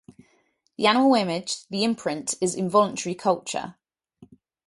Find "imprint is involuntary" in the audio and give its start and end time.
1.83-3.13